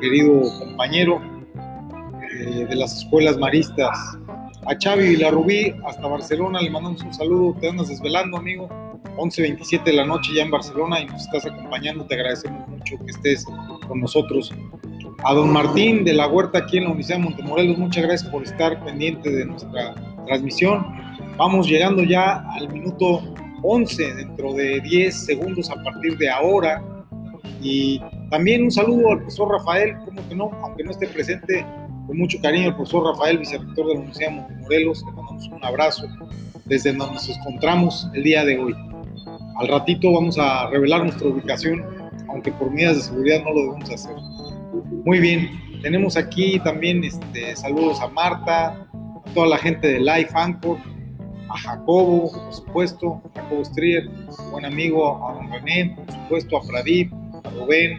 querido 0.00 0.42
compañero 0.58 1.20
eh, 2.32 2.66
de 2.68 2.76
las 2.76 2.96
escuelas 2.98 3.36
maristas. 3.36 3.98
A 4.64 4.76
Xavi 4.80 5.04
y 5.04 5.16
la 5.16 5.30
Rubí 5.30 5.74
hasta 5.84 6.06
Barcelona 6.06 6.60
le 6.60 6.70
mandamos 6.70 7.02
un 7.02 7.12
saludo, 7.12 7.56
te 7.60 7.68
andas 7.68 7.88
desvelando 7.88 8.38
amigo, 8.38 8.68
11.27 9.16 9.84
de 9.84 9.92
la 9.92 10.04
noche 10.04 10.32
ya 10.34 10.42
en 10.42 10.50
Barcelona 10.50 11.00
y 11.00 11.06
nos 11.06 11.22
estás 11.22 11.46
acompañando, 11.46 12.04
te 12.06 12.14
agradecemos 12.14 12.66
mucho 12.68 12.96
que 13.04 13.10
estés 13.10 13.44
con 13.86 14.00
nosotros. 14.00 14.52
A 15.24 15.34
don 15.34 15.52
Martín 15.52 16.04
de 16.04 16.14
la 16.14 16.26
Huerta 16.26 16.58
aquí 16.58 16.78
en 16.78 16.84
la 16.84 16.90
Universidad 16.90 17.18
de 17.18 17.24
Montemorelos, 17.24 17.78
muchas 17.78 18.02
gracias 18.04 18.30
por 18.30 18.42
estar 18.42 18.82
pendiente 18.84 19.30
de 19.30 19.44
nuestra 19.44 19.94
transmisión. 20.26 20.84
Vamos 21.36 21.68
llegando 21.68 22.02
ya 22.02 22.44
al 22.52 22.68
minuto 22.70 23.22
11, 23.62 24.14
dentro 24.14 24.52
de 24.54 24.80
10 24.80 25.24
segundos 25.24 25.70
a 25.70 25.82
partir 25.82 26.18
de 26.18 26.28
ahora. 26.28 26.82
Y 27.60 28.00
también 28.30 28.64
un 28.64 28.72
saludo 28.72 29.12
al 29.12 29.18
profesor 29.18 29.50
Rafael, 29.50 29.96
como 30.04 30.28
que 30.28 30.34
no, 30.34 30.50
aunque 30.62 30.82
no 30.82 30.90
esté 30.90 31.06
presente, 31.06 31.64
con 32.06 32.18
mucho 32.18 32.40
cariño 32.40 32.68
al 32.68 32.76
profesor 32.76 33.06
Rafael, 33.12 33.38
vicerrector 33.38 33.86
de 33.86 33.94
la 33.94 34.00
Universidad 34.00 34.30
de 34.30 34.36
Montemorelos, 34.36 35.04
le 35.06 35.12
mandamos 35.12 35.48
un 35.48 35.64
abrazo 35.64 36.08
desde 36.64 36.92
donde 36.92 37.14
nos 37.14 37.28
encontramos 37.28 38.08
el 38.14 38.22
día 38.24 38.44
de 38.44 38.58
hoy. 38.58 38.74
Al 39.56 39.68
ratito 39.68 40.12
vamos 40.12 40.38
a 40.38 40.68
revelar 40.68 41.02
nuestra 41.04 41.28
ubicación, 41.28 41.84
aunque 42.28 42.50
por 42.52 42.70
medidas 42.70 42.96
de 42.96 43.02
seguridad 43.02 43.42
no 43.44 43.52
lo 43.52 43.60
debemos 43.62 43.90
hacer. 43.90 44.14
Muy 45.04 45.18
bien, 45.18 45.50
tenemos 45.82 46.16
aquí 46.16 46.58
también 46.60 47.04
este, 47.04 47.54
saludos 47.56 48.00
a 48.00 48.08
Marta, 48.08 48.68
a 48.68 49.34
toda 49.34 49.46
la 49.46 49.58
gente 49.58 49.88
de 49.88 50.00
Life 50.00 50.30
Anchor, 50.34 50.78
a 51.50 51.58
Jacobo, 51.58 52.32
por 52.32 52.54
supuesto, 52.54 53.20
a 53.34 53.40
Jacobo 53.40 53.64
Strier, 53.64 54.08
buen 54.50 54.64
amigo, 54.64 55.28
a 55.28 55.34
don 55.34 55.50
René, 55.50 55.94
por 55.96 56.14
supuesto, 56.14 56.56
a 56.56 56.62
Pradip, 56.62 57.12
a 57.44 57.50
Rubén, 57.50 57.98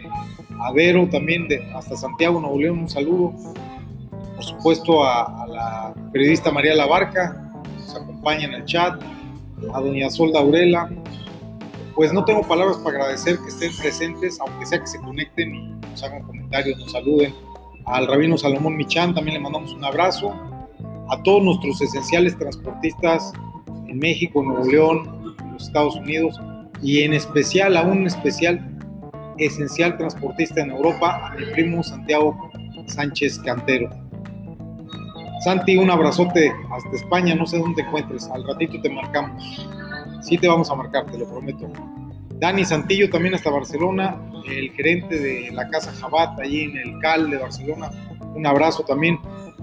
a 0.60 0.72
Vero 0.72 1.08
también, 1.08 1.46
de, 1.46 1.62
hasta 1.72 1.96
Santiago 1.96 2.40
Nuevo 2.40 2.58
León, 2.58 2.78
un 2.80 2.88
saludo. 2.88 3.32
Por 4.34 4.44
supuesto, 4.44 5.04
a, 5.04 5.44
a 5.44 5.46
la 5.46 5.94
periodista 6.12 6.50
María 6.50 6.74
Labarca, 6.74 7.52
nos 7.76 7.94
acompaña 7.94 8.46
en 8.46 8.54
el 8.54 8.64
chat, 8.64 9.00
a 9.72 9.80
doña 9.80 10.10
Solda 10.10 10.40
Aurela. 10.40 10.90
Pues 11.94 12.12
no 12.12 12.24
tengo 12.24 12.42
palabras 12.42 12.78
para 12.78 12.98
agradecer 12.98 13.38
que 13.38 13.48
estén 13.48 13.76
presentes, 13.76 14.40
aunque 14.40 14.66
sea 14.66 14.80
que 14.80 14.86
se 14.86 15.00
conecten 15.00 15.54
y 15.54 15.68
nos 15.90 16.02
hagan 16.02 16.22
comentarios, 16.24 16.78
nos 16.78 16.90
saluden. 16.90 17.32
Al 17.86 18.08
rabino 18.08 18.36
Salomón 18.36 18.76
Michán 18.76 19.14
también 19.14 19.34
le 19.34 19.40
mandamos 19.40 19.72
un 19.72 19.84
abrazo. 19.84 20.34
A 21.08 21.22
todos 21.22 21.42
nuestros 21.42 21.80
esenciales 21.80 22.36
transportistas 22.36 23.32
en 23.86 23.98
México, 23.98 24.42
Nuevo 24.42 24.64
León, 24.64 25.34
en 25.38 25.52
los 25.52 25.64
Estados 25.66 25.94
Unidos 25.96 26.40
y 26.82 27.02
en 27.02 27.12
especial, 27.12 27.76
a 27.76 27.82
un 27.82 28.06
especial 28.06 28.70
esencial 29.38 29.96
transportista 29.96 30.62
en 30.62 30.70
Europa, 30.72 31.28
a 31.28 31.34
mi 31.34 31.44
primo 31.52 31.82
Santiago 31.82 32.50
Sánchez 32.86 33.38
Cantero. 33.38 33.90
Santi, 35.44 35.76
un 35.76 35.90
abrazote 35.90 36.52
hasta 36.70 36.96
España, 36.96 37.34
no 37.34 37.46
sé 37.46 37.58
dónde 37.58 37.82
encuentres, 37.82 38.28
al 38.30 38.46
ratito 38.46 38.80
te 38.80 38.90
marcamos. 38.90 39.68
Sí 40.24 40.38
te 40.38 40.48
vamos 40.48 40.70
a 40.70 40.74
marcar, 40.74 41.04
te 41.04 41.18
lo 41.18 41.28
prometo. 41.28 41.70
Dani 42.38 42.64
Santillo 42.64 43.10
también 43.10 43.34
hasta 43.34 43.50
Barcelona, 43.50 44.16
el 44.48 44.70
gerente 44.70 45.18
de 45.18 45.50
la 45.52 45.68
Casa 45.68 45.92
Jabat, 45.92 46.40
allí 46.40 46.62
en 46.62 46.78
el 46.78 46.98
CAL 46.98 47.28
de 47.28 47.36
Barcelona. 47.36 47.90
Un 48.34 48.46
abrazo 48.46 48.84
también. 48.84 49.18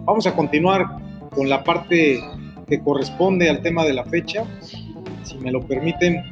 Vamos 0.06 0.28
a 0.28 0.36
continuar 0.36 0.86
con 1.32 1.50
la 1.50 1.64
parte 1.64 2.24
que 2.68 2.80
corresponde 2.80 3.50
al 3.50 3.64
tema 3.64 3.84
de 3.86 3.94
la 3.94 4.04
fecha. 4.04 4.46
Si 5.24 5.36
me 5.40 5.52
lo 5.52 5.62
permiten, 5.62 6.24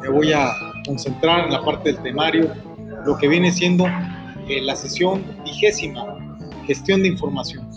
me 0.00 0.08
voy 0.08 0.32
a 0.32 0.50
concentrar 0.86 1.44
en 1.44 1.52
la 1.52 1.62
parte 1.62 1.92
del 1.92 2.02
temario, 2.02 2.50
lo 3.04 3.18
que 3.18 3.28
viene 3.28 3.52
siendo 3.52 3.86
eh, 4.48 4.62
la 4.62 4.74
sesión 4.74 5.22
vigésima, 5.44 6.38
gestión 6.66 7.02
de 7.02 7.08
información. 7.08 7.68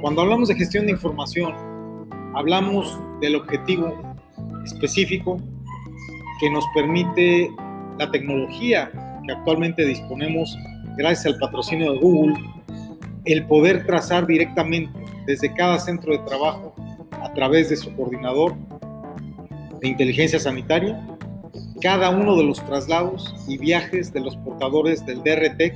Cuando 0.00 0.22
hablamos 0.22 0.48
de 0.48 0.54
gestión 0.54 0.86
de 0.86 0.92
información, 0.92 1.52
hablamos 2.36 3.00
del 3.20 3.34
objetivo 3.34 4.09
específico 4.64 5.38
que 6.40 6.50
nos 6.50 6.64
permite 6.74 7.50
la 7.98 8.10
tecnología 8.10 8.90
que 9.26 9.32
actualmente 9.32 9.84
disponemos 9.84 10.56
gracias 10.96 11.34
al 11.34 11.38
patrocinio 11.38 11.92
de 11.92 11.98
Google, 11.98 12.34
el 13.24 13.46
poder 13.46 13.86
trazar 13.86 14.26
directamente 14.26 14.92
desde 15.26 15.52
cada 15.52 15.78
centro 15.78 16.12
de 16.12 16.18
trabajo 16.20 16.74
a 17.22 17.32
través 17.34 17.68
de 17.68 17.76
su 17.76 17.94
coordinador 17.94 18.54
de 19.80 19.88
inteligencia 19.88 20.38
sanitaria 20.38 21.00
cada 21.80 22.10
uno 22.10 22.36
de 22.36 22.44
los 22.44 22.64
traslados 22.64 23.34
y 23.48 23.56
viajes 23.56 24.12
de 24.12 24.20
los 24.20 24.36
portadores 24.36 25.04
del 25.06 25.22
DRTEC 25.22 25.74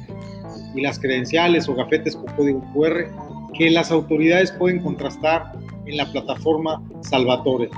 y 0.74 0.80
las 0.82 0.98
credenciales 0.98 1.68
o 1.68 1.74
gafetes 1.74 2.14
con 2.14 2.26
código 2.36 2.60
QR 2.74 3.06
que 3.54 3.70
las 3.70 3.90
autoridades 3.90 4.52
pueden 4.52 4.80
contrastar 4.80 5.52
en 5.86 5.96
la 5.96 6.10
plataforma 6.10 6.82
Salvatore. 7.02 7.70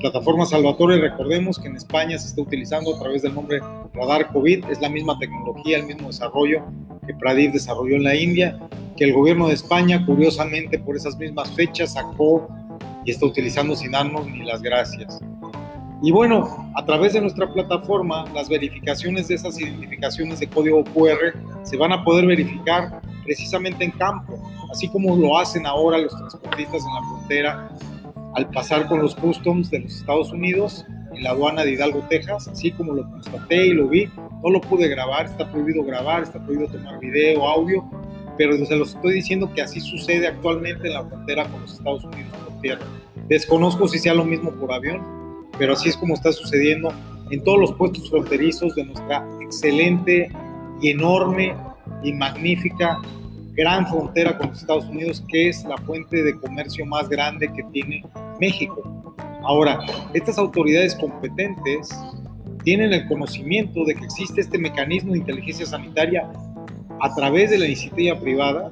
La 0.00 0.10
plataforma 0.10 0.46
Salvatore, 0.46 0.98
recordemos 0.98 1.58
que 1.58 1.68
en 1.68 1.76
España 1.76 2.18
se 2.18 2.28
está 2.28 2.40
utilizando 2.40 2.96
a 2.96 2.98
través 2.98 3.20
del 3.20 3.34
nombre 3.34 3.60
Radar 3.92 4.28
COVID, 4.32 4.64
es 4.70 4.80
la 4.80 4.88
misma 4.88 5.18
tecnología, 5.18 5.76
el 5.76 5.84
mismo 5.84 6.06
desarrollo 6.06 6.62
que 7.06 7.12
Pradip 7.12 7.52
desarrolló 7.52 7.96
en 7.96 8.04
la 8.04 8.16
India, 8.16 8.58
que 8.96 9.04
el 9.04 9.12
gobierno 9.12 9.48
de 9.48 9.52
España, 9.52 10.02
curiosamente, 10.06 10.78
por 10.78 10.96
esas 10.96 11.18
mismas 11.18 11.50
fechas 11.50 11.92
sacó 11.92 12.48
y 13.04 13.10
está 13.10 13.26
utilizando 13.26 13.76
sin 13.76 13.90
darnos 13.90 14.26
ni 14.26 14.42
las 14.42 14.62
gracias. 14.62 15.20
Y 16.02 16.12
bueno, 16.12 16.72
a 16.74 16.82
través 16.86 17.12
de 17.12 17.20
nuestra 17.20 17.52
plataforma, 17.52 18.24
las 18.32 18.48
verificaciones 18.48 19.28
de 19.28 19.34
esas 19.34 19.60
identificaciones 19.60 20.40
de 20.40 20.48
código 20.48 20.82
QR 20.82 21.34
se 21.62 21.76
van 21.76 21.92
a 21.92 22.02
poder 22.02 22.24
verificar 22.24 23.02
precisamente 23.22 23.84
en 23.84 23.90
campo, 23.90 24.38
así 24.72 24.88
como 24.88 25.14
lo 25.14 25.36
hacen 25.36 25.66
ahora 25.66 25.98
los 25.98 26.16
transportistas 26.16 26.82
en 26.86 26.94
la 26.94 27.02
frontera 27.02 27.70
al 28.34 28.48
pasar 28.50 28.86
con 28.86 29.00
los 29.00 29.14
customs 29.14 29.70
de 29.70 29.80
los 29.80 29.96
Estados 29.96 30.32
Unidos 30.32 30.84
en 31.14 31.24
la 31.24 31.30
aduana 31.30 31.64
de 31.64 31.72
Hidalgo, 31.72 32.04
Texas, 32.08 32.48
así 32.48 32.70
como 32.70 32.94
lo 32.94 33.08
constaté 33.10 33.66
y 33.66 33.72
lo 33.72 33.88
vi, 33.88 34.08
no 34.42 34.50
lo 34.50 34.60
pude 34.60 34.88
grabar, 34.88 35.26
está 35.26 35.50
prohibido 35.50 35.82
grabar, 35.84 36.22
está 36.22 36.42
prohibido 36.42 36.68
tomar 36.68 36.98
video, 37.00 37.46
audio, 37.46 37.84
pero 38.38 38.56
se 38.64 38.76
los 38.76 38.94
estoy 38.94 39.14
diciendo 39.14 39.52
que 39.52 39.62
así 39.62 39.80
sucede 39.80 40.26
actualmente 40.26 40.86
en 40.86 40.94
la 40.94 41.04
frontera 41.04 41.48
con 41.48 41.60
los 41.60 41.74
Estados 41.74 42.04
Unidos 42.04 42.32
por 42.44 42.60
tierra. 42.60 42.86
Desconozco 43.28 43.88
si 43.88 43.98
sea 43.98 44.14
lo 44.14 44.24
mismo 44.24 44.52
por 44.52 44.72
avión, 44.72 45.02
pero 45.58 45.74
así 45.74 45.88
es 45.88 45.96
como 45.96 46.14
está 46.14 46.32
sucediendo 46.32 46.92
en 47.30 47.42
todos 47.44 47.58
los 47.58 47.72
puestos 47.72 48.08
fronterizos 48.08 48.74
de 48.76 48.84
nuestra 48.84 49.26
excelente 49.40 50.30
y 50.80 50.90
enorme 50.90 51.54
y 52.02 52.12
magnífica 52.12 53.00
gran 53.52 53.86
frontera 53.86 54.36
con 54.38 54.48
los 54.48 54.60
Estados 54.60 54.84
Unidos, 54.86 55.24
que 55.28 55.48
es 55.48 55.64
la 55.64 55.76
fuente 55.78 56.22
de 56.22 56.38
comercio 56.38 56.86
más 56.86 57.08
grande 57.08 57.52
que 57.52 57.62
tiene 57.72 58.04
México. 58.40 59.14
Ahora, 59.42 59.80
estas 60.14 60.38
autoridades 60.38 60.94
competentes 60.94 61.88
tienen 62.64 62.92
el 62.92 63.06
conocimiento 63.08 63.84
de 63.84 63.94
que 63.94 64.04
existe 64.04 64.40
este 64.40 64.58
mecanismo 64.58 65.12
de 65.12 65.18
inteligencia 65.18 65.66
sanitaria 65.66 66.30
a 67.00 67.14
través 67.14 67.50
de 67.50 67.58
la 67.58 67.66
iniciativa 67.66 68.18
privada 68.20 68.70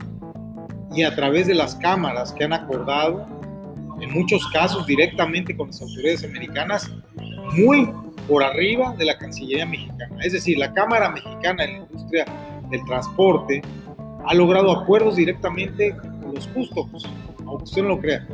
y 0.94 1.02
a 1.02 1.14
través 1.14 1.46
de 1.46 1.54
las 1.54 1.74
cámaras 1.76 2.32
que 2.32 2.44
han 2.44 2.52
acordado 2.52 3.26
en 4.00 4.12
muchos 4.12 4.46
casos 4.48 4.86
directamente 4.86 5.56
con 5.56 5.68
las 5.68 5.80
autoridades 5.80 6.24
americanas, 6.24 6.90
muy 7.52 7.90
por 8.28 8.42
arriba 8.44 8.94
de 8.96 9.06
la 9.06 9.16
Cancillería 9.16 9.66
mexicana. 9.66 10.16
Es 10.22 10.32
decir, 10.32 10.58
la 10.58 10.72
Cámara 10.72 11.10
Mexicana 11.10 11.64
de 11.64 11.72
la 11.72 11.78
Industria 11.78 12.24
del 12.70 12.84
Transporte 12.84 13.62
ha 14.28 14.34
logrado 14.34 14.70
acuerdos 14.70 15.16
directamente 15.16 15.96
con 15.96 16.34
los 16.34 16.46
customs, 16.48 17.04
aunque 17.46 17.64
usted 17.64 17.82
no 17.82 17.88
lo 17.88 17.98
crea, 17.98 18.26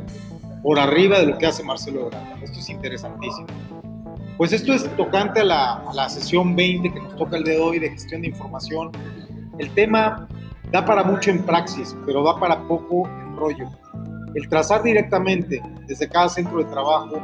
por 0.61 0.77
arriba 0.77 1.19
de 1.19 1.27
lo 1.27 1.37
que 1.37 1.45
hace 1.45 1.63
Marcelo 1.63 2.07
Ebrard. 2.07 2.43
Esto 2.43 2.59
es 2.59 2.69
interesantísimo. 2.69 3.47
Pues 4.37 4.51
esto 4.51 4.73
es 4.73 4.93
tocante 4.97 5.39
a 5.39 5.45
la, 5.45 5.73
a 5.75 5.93
la 5.93 6.09
sesión 6.09 6.55
20 6.55 6.91
que 6.91 6.99
nos 6.99 7.15
toca 7.15 7.37
el 7.37 7.45
de 7.45 7.57
hoy 7.57 7.79
de 7.79 7.89
gestión 7.91 8.21
de 8.21 8.27
información. 8.27 8.91
El 9.57 9.69
tema 9.71 10.27
da 10.69 10.83
para 10.83 11.03
mucho 11.03 11.31
en 11.31 11.43
praxis, 11.43 11.95
pero 12.05 12.23
da 12.23 12.37
para 12.37 12.67
poco 12.67 13.07
en 13.07 13.37
rollo 13.37 13.69
el 14.35 14.49
trazar 14.49 14.83
directamente 14.83 15.61
desde 15.87 16.09
cada 16.09 16.27
centro 16.27 16.57
de 16.57 16.65
trabajo 16.65 17.15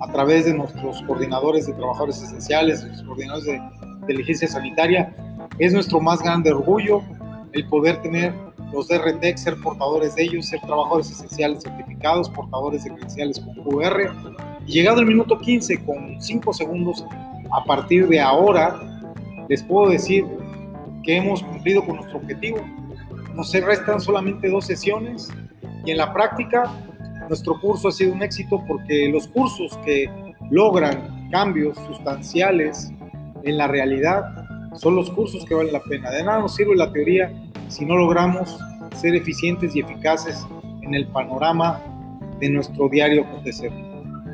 a 0.00 0.12
través 0.12 0.44
de 0.44 0.54
nuestros 0.54 1.02
coordinadores 1.02 1.66
de 1.66 1.72
trabajadores 1.72 2.22
esenciales, 2.22 2.82
nuestros 2.82 3.06
coordinadores 3.06 3.46
de 3.46 3.60
inteligencia 4.00 4.46
sanitaria, 4.46 5.14
es 5.58 5.72
nuestro 5.72 6.00
más 6.00 6.22
grande 6.22 6.52
orgullo 6.52 7.02
el 7.52 7.66
poder 7.68 8.00
tener 8.02 8.34
los 8.72 8.88
RTEC, 8.88 9.36
ser 9.36 9.56
portadores 9.56 10.14
de 10.14 10.22
ellos, 10.22 10.46
ser 10.46 10.60
trabajadores 10.60 11.10
esenciales 11.10 11.62
certificados, 11.62 12.30
portadores 12.30 12.84
de 12.84 12.90
credenciales 12.90 13.40
con 13.40 13.54
QR. 13.64 14.12
Llegado 14.66 15.00
el 15.00 15.06
minuto 15.06 15.38
15, 15.38 15.84
con 15.84 16.20
5 16.20 16.52
segundos, 16.52 17.04
a 17.52 17.64
partir 17.64 18.06
de 18.08 18.20
ahora, 18.20 18.80
les 19.48 19.62
puedo 19.62 19.90
decir 19.90 20.24
que 21.02 21.16
hemos 21.16 21.42
cumplido 21.42 21.84
con 21.84 21.96
nuestro 21.96 22.18
objetivo. 22.18 22.58
Nos 23.34 23.52
restan 23.52 24.00
solamente 24.00 24.48
dos 24.48 24.66
sesiones 24.66 25.30
y 25.84 25.90
en 25.90 25.96
la 25.96 26.12
práctica 26.12 26.70
nuestro 27.28 27.58
curso 27.60 27.88
ha 27.88 27.92
sido 27.92 28.12
un 28.12 28.22
éxito 28.22 28.62
porque 28.66 29.08
los 29.08 29.26
cursos 29.28 29.76
que 29.84 30.08
logran 30.50 31.28
cambios 31.30 31.76
sustanciales 31.78 32.92
en 33.42 33.56
la 33.56 33.66
realidad 33.66 34.39
son 34.76 34.96
los 34.96 35.10
cursos 35.10 35.44
que 35.44 35.54
valen 35.54 35.72
la 35.72 35.82
pena. 35.82 36.10
De 36.10 36.22
nada 36.22 36.40
nos 36.40 36.54
sirve 36.54 36.76
la 36.76 36.92
teoría 36.92 37.32
si 37.68 37.84
no 37.84 37.96
logramos 37.96 38.58
ser 38.96 39.14
eficientes 39.14 39.74
y 39.76 39.80
eficaces 39.80 40.46
en 40.82 40.94
el 40.94 41.06
panorama 41.06 41.80
de 42.38 42.50
nuestro 42.50 42.88
diario 42.88 43.24
acontecer. 43.24 43.72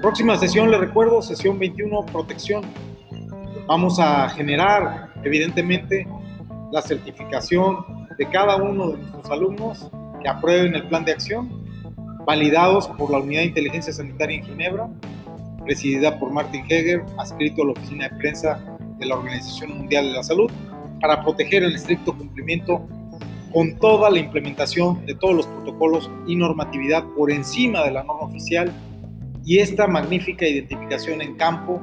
Próxima 0.01 0.37
sesión, 0.37 0.71
le 0.71 0.79
recuerdo, 0.79 1.23
sesión 1.23 1.59
21, 1.59 2.07
protección. 2.07 2.63
Vamos 3.67 3.99
a 3.99 4.29
generar, 4.29 5.09
evidentemente, 5.25 6.07
la 6.71 6.83
certificación 6.83 8.07
de 8.19 8.29
cada 8.29 8.57
uno 8.57 8.89
de 8.91 8.99
nuestros 8.99 9.31
alumnos 9.31 9.91
que 10.23 10.29
aprueben 10.29 10.75
el 10.75 10.87
plan 10.89 11.05
de 11.05 11.13
acción, 11.13 11.51
validados 12.25 12.89
por 12.89 13.11
la 13.11 13.19
Unidad 13.19 13.41
de 13.41 13.47
Inteligencia 13.47 13.93
Sanitaria 13.93 14.39
en 14.39 14.45
Ginebra, 14.45 14.89
presidida 15.65 16.19
por 16.19 16.31
Martin 16.31 16.65
Heger, 16.69 17.05
adscrito 17.19 17.63
a 17.63 17.67
la 17.67 17.73
Oficina 17.73 18.09
de 18.09 18.17
Prensa 18.17 18.76
de 18.99 19.07
la 19.07 19.17
Organización 19.17 19.77
Mundial 19.77 20.07
de 20.07 20.13
la 20.13 20.23
Salud, 20.23 20.51
para 21.01 21.23
proteger 21.23 21.63
el 21.63 21.75
estricto 21.75 22.17
cumplimiento 22.17 22.87
con 23.53 23.79
toda 23.79 24.11
la 24.11 24.19
implementación 24.19 25.05
de 25.07 25.15
todos 25.15 25.35
los 25.35 25.47
protocolos 25.47 26.11
y 26.27 26.37
normatividad 26.37 27.05
por 27.17 27.31
encima 27.31 27.83
de 27.85 27.91
la 27.91 28.03
norma 28.03 28.25
oficial 28.25 28.73
y 29.45 29.59
esta 29.59 29.87
magnífica 29.87 30.47
identificación 30.47 31.23
en 31.23 31.37
campo 31.37 31.81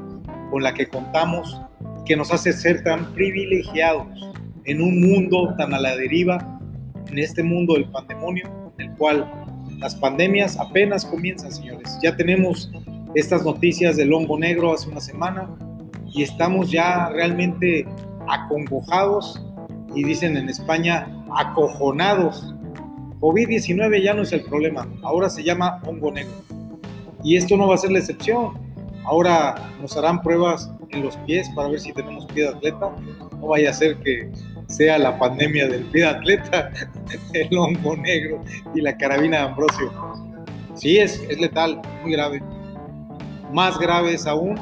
con 0.52 0.62
la 0.62 0.74
que 0.74 0.88
contamos 0.88 1.62
que 2.06 2.16
nos 2.16 2.32
hace 2.32 2.54
ser 2.54 2.84
tan 2.84 3.14
privilegiados 3.14 4.08
en 4.66 4.82
un 4.82 5.02
mundo 5.02 5.56
tan 5.58 5.74
a 5.74 5.80
la 5.80 5.96
deriva, 5.96 6.60
en 7.08 7.20
este 7.20 7.44
mundo 7.44 7.74
del 7.74 7.86
pandemonio, 7.86 8.50
en 8.78 8.90
el 8.90 8.98
cual 8.98 9.32
las 9.78 9.96
pandemias 9.96 10.58
apenas 10.60 11.06
comienzan, 11.06 11.52
señores. 11.52 11.98
Ya 12.02 12.16
tenemos 12.16 12.72
estas 13.16 13.44
noticias 13.44 13.96
del 13.96 14.14
hongo 14.14 14.38
negro 14.38 14.74
hace 14.74 14.90
una 14.90 15.00
semana 15.00 15.50
y 16.14 16.24
estamos 16.24 16.72
ya 16.72 17.10
realmente 17.10 17.86
acongojados 18.28 19.42
y 19.96 20.04
dicen 20.04 20.38
en 20.38 20.50
España 20.50 21.08
acojonados. 21.36 22.54
COVID-19 23.20 24.04
ya 24.04 24.14
no 24.14 24.22
es 24.22 24.32
el 24.32 24.44
problema, 24.44 24.88
ahora 25.02 25.30
se 25.30 25.44
llama 25.44 25.82
hongo 25.86 26.12
negro. 26.12 26.34
Y 27.24 27.38
esto 27.38 27.58
no 27.58 27.68
va 27.68 27.76
a 27.76 27.78
ser 27.78 27.92
la 27.92 28.00
excepción. 28.00 28.54
Ahora 29.06 29.56
nos 29.82 29.96
harán 29.98 30.22
pruebas 30.22 30.72
en 30.90 31.04
los 31.04 31.16
pies 31.18 31.50
para 31.56 31.70
ver 31.70 31.80
si 31.80 31.94
tenemos 31.94 32.26
pie 32.28 32.48
atleta. 32.48 32.92
No 33.40 33.48
vaya 33.48 33.72
a 33.72 33.74
ser 33.74 33.98
que 33.98 34.30
sea 34.68 34.98
la 34.98 35.18
pandemia 35.18 35.68
del 35.68 35.84
pie 35.86 36.06
atleta, 36.06 36.72
el 37.34 37.58
hongo 37.58 37.96
negro 37.96 38.44
y 38.76 38.82
la 38.82 38.98
carabina 38.98 39.38
de 39.38 39.44
Ambrosio. 39.44 39.92
Sí, 40.76 40.98
es, 40.98 41.22
es 41.30 41.40
letal, 41.40 41.82
muy 42.02 42.12
grave. 42.12 42.44
Más 43.54 43.78
grave 43.80 44.18
aún 44.26 44.60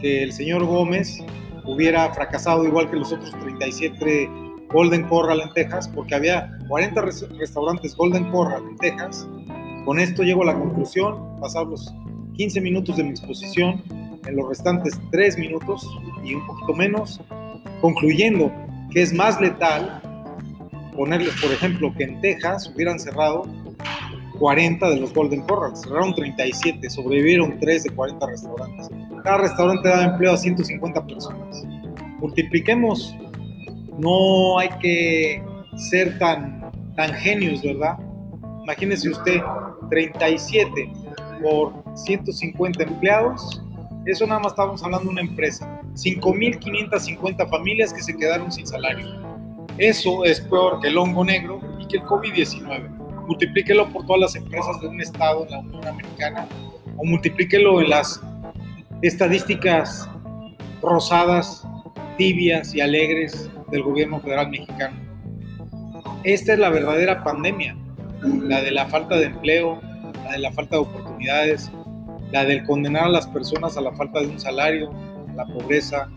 que 0.00 0.22
el 0.22 0.32
señor 0.32 0.64
Gómez 0.64 1.18
hubiera 1.64 2.12
fracasado 2.14 2.64
igual 2.64 2.90
que 2.90 2.96
los 2.96 3.12
otros 3.12 3.32
37 3.40 4.30
Golden 4.72 5.04
Corral 5.08 5.40
en 5.40 5.52
Texas, 5.52 5.88
porque 5.88 6.14
había 6.14 6.58
40 6.68 7.00
restaurantes 7.38 7.96
Golden 7.96 8.30
Corral 8.30 8.62
en 8.70 8.76
Texas. 8.76 9.26
Con 9.84 9.98
esto 9.98 10.22
llego 10.22 10.42
a 10.42 10.46
la 10.46 10.54
conclusión, 10.54 11.40
pasar 11.40 11.66
los 11.66 11.92
15 12.34 12.60
minutos 12.60 12.96
de 12.96 13.04
mi 13.04 13.10
exposición, 13.10 13.82
en 14.26 14.36
los 14.36 14.48
restantes 14.48 14.98
3 15.10 15.38
minutos 15.38 15.86
y 16.22 16.34
un 16.34 16.46
poquito 16.46 16.74
menos, 16.74 17.20
concluyendo 17.80 18.52
que 18.90 19.02
es 19.02 19.12
más 19.12 19.40
letal 19.40 20.00
ponerles, 20.96 21.34
por 21.40 21.50
ejemplo, 21.52 21.92
que 21.96 22.04
en 22.04 22.20
Texas 22.20 22.70
hubieran 22.74 22.98
cerrado 22.98 23.44
40 24.38 24.90
de 24.90 24.96
los 24.96 25.12
Golden 25.12 25.42
Corral, 25.42 25.76
cerraron 25.76 26.14
37, 26.14 26.88
sobrevivieron 26.90 27.58
3 27.58 27.84
de 27.84 27.90
40 27.90 28.26
restaurantes. 28.26 28.88
Cada 29.22 29.38
restaurante 29.38 29.88
da 29.88 30.04
empleo 30.04 30.32
a 30.32 30.36
150 30.36 31.06
personas. 31.06 31.64
Multipliquemos, 32.18 33.14
no 33.98 34.58
hay 34.58 34.68
que 34.80 35.42
ser 35.76 36.18
tan, 36.18 36.70
tan 36.96 37.12
genios, 37.14 37.62
¿verdad? 37.62 37.98
Imagínese 38.62 39.10
usted 39.10 39.40
37 39.88 40.92
por 41.42 41.72
150 41.94 42.82
empleados, 42.82 43.62
eso 44.06 44.26
nada 44.26 44.40
más 44.40 44.52
estamos 44.52 44.82
hablando 44.82 45.06
de 45.06 45.12
una 45.12 45.20
empresa. 45.20 45.80
5.550 45.94 47.48
familias 47.48 47.92
que 47.92 48.02
se 48.02 48.16
quedaron 48.16 48.50
sin 48.50 48.66
salario. 48.66 49.06
Eso 49.76 50.24
es 50.24 50.40
peor 50.40 50.80
que 50.80 50.88
el 50.88 50.98
hongo 50.98 51.24
negro 51.24 51.60
y 51.78 51.86
que 51.86 51.98
el 51.98 52.02
COVID-19 52.04 52.88
multiplíquelo 53.26 53.88
por 53.90 54.04
todas 54.06 54.20
las 54.20 54.36
empresas 54.36 54.80
de 54.80 54.88
un 54.88 55.00
estado 55.00 55.44
en 55.44 55.50
la 55.50 55.58
Unión 55.60 55.86
Americana 55.86 56.48
o 56.96 57.04
multiplíquelo 57.04 57.80
en 57.80 57.90
las 57.90 58.20
estadísticas 59.02 60.08
rosadas, 60.82 61.66
tibias 62.16 62.74
y 62.74 62.80
alegres 62.80 63.50
del 63.70 63.82
gobierno 63.82 64.20
federal 64.20 64.50
mexicano. 64.50 64.96
Esta 66.24 66.52
es 66.52 66.58
la 66.58 66.68
verdadera 66.68 67.24
pandemia, 67.24 67.76
la 68.22 68.60
de 68.60 68.70
la 68.70 68.86
falta 68.86 69.16
de 69.16 69.26
empleo, 69.26 69.80
la 70.24 70.32
de 70.32 70.38
la 70.38 70.52
falta 70.52 70.76
de 70.76 70.82
oportunidades, 70.82 71.70
la 72.30 72.44
del 72.44 72.64
condenar 72.64 73.04
a 73.04 73.08
las 73.08 73.26
personas 73.26 73.76
a 73.76 73.80
la 73.80 73.92
falta 73.92 74.20
de 74.20 74.26
un 74.26 74.38
salario, 74.38 74.90
a 75.30 75.32
la 75.32 75.46
pobreza, 75.46 76.08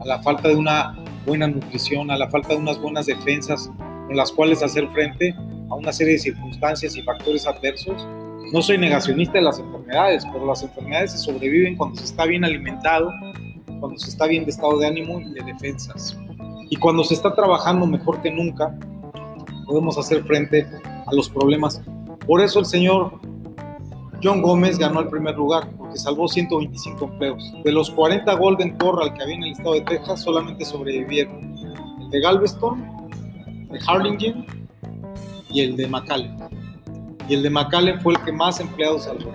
a 0.00 0.04
la 0.04 0.18
falta 0.20 0.48
de 0.48 0.56
una 0.56 0.96
buena 1.24 1.46
nutrición, 1.46 2.10
a 2.10 2.16
la 2.16 2.28
falta 2.28 2.48
de 2.48 2.56
unas 2.56 2.78
buenas 2.80 3.06
defensas 3.06 3.70
con 4.06 4.16
las 4.16 4.32
cuales 4.32 4.62
hacer 4.62 4.88
frente 4.88 5.34
a 5.70 5.74
una 5.74 5.92
serie 5.92 6.14
de 6.14 6.18
circunstancias 6.18 6.96
y 6.96 7.02
factores 7.02 7.46
adversos. 7.46 8.06
No 8.52 8.60
soy 8.60 8.76
negacionista 8.76 9.38
de 9.38 9.44
las 9.44 9.58
enfermedades, 9.58 10.26
pero 10.30 10.44
las 10.44 10.62
enfermedades 10.62 11.12
se 11.12 11.18
sobreviven 11.18 11.74
cuando 11.74 11.96
se 11.96 12.04
está 12.04 12.26
bien 12.26 12.44
alimentado, 12.44 13.10
cuando 13.80 13.98
se 13.98 14.10
está 14.10 14.26
bien 14.26 14.44
de 14.44 14.50
estado 14.50 14.78
de 14.78 14.86
ánimo 14.86 15.20
y 15.20 15.32
de 15.32 15.42
defensas. 15.42 16.18
Y 16.68 16.76
cuando 16.76 17.02
se 17.02 17.14
está 17.14 17.34
trabajando 17.34 17.86
mejor 17.86 18.20
que 18.20 18.30
nunca, 18.30 18.78
podemos 19.64 19.96
hacer 19.96 20.22
frente 20.24 20.66
a 20.84 21.14
los 21.14 21.30
problemas. 21.30 21.80
Por 22.26 22.42
eso 22.42 22.58
el 22.58 22.66
señor 22.66 23.20
John 24.22 24.42
Gómez 24.42 24.76
ganó 24.78 25.00
el 25.00 25.08
primer 25.08 25.34
lugar, 25.34 25.70
porque 25.78 25.96
salvó 25.96 26.28
125 26.28 27.06
empleos. 27.06 27.54
De 27.64 27.72
los 27.72 27.90
40 27.90 28.34
Golden 28.34 28.76
Corral 28.76 29.14
que 29.14 29.22
había 29.22 29.36
en 29.36 29.44
el 29.44 29.52
estado 29.52 29.76
de 29.76 29.80
Texas, 29.80 30.20
solamente 30.20 30.66
sobrevivieron 30.66 31.56
el 32.02 32.10
de 32.10 32.20
Galveston, 32.20 33.08
el 33.46 33.68
de 33.68 33.80
Harlingen 33.86 34.46
y 35.50 35.62
el 35.62 35.74
de 35.74 35.88
McAllen. 35.88 36.61
Y 37.28 37.34
el 37.34 37.42
de 37.42 37.50
McAllen 37.50 38.00
fue 38.00 38.14
el 38.14 38.22
que 38.22 38.32
más 38.32 38.60
empleados 38.60 39.04
salvó. 39.04 39.32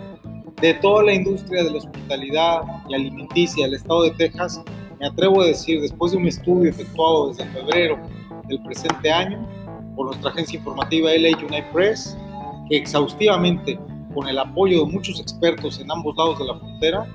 De 0.61 0.73
toda 0.75 1.03
la 1.03 1.13
industria 1.13 1.63
de 1.63 1.71
la 1.71 1.77
hospitalidad 1.77 2.61
y 2.89 2.95
alimenticia 2.95 3.65
del 3.65 3.75
estado 3.75 4.03
de 4.03 4.11
Texas, 4.11 4.61
me 4.99 5.07
atrevo 5.07 5.41
a 5.41 5.45
decir, 5.45 5.79
después 5.81 6.11
de 6.11 6.17
un 6.17 6.27
estudio 6.27 6.69
efectuado 6.69 7.29
desde 7.29 7.45
febrero 7.51 7.99
del 8.47 8.61
presente 8.63 9.11
año 9.11 9.47
por 9.95 10.07
nuestra 10.07 10.31
agencia 10.31 10.57
informativa 10.57 11.11
LA 11.11 11.37
United 11.37 11.71
Press, 11.71 12.17
que 12.69 12.77
exhaustivamente, 12.77 13.79
con 14.13 14.27
el 14.27 14.39
apoyo 14.39 14.85
de 14.85 14.91
muchos 14.91 15.19
expertos 15.19 15.79
en 15.79 15.91
ambos 15.91 16.15
lados 16.17 16.39
de 16.39 16.45
la 16.45 16.55
frontera, 16.55 17.07